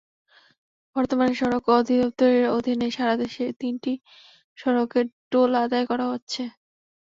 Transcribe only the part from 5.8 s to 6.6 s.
করা হচ্ছে।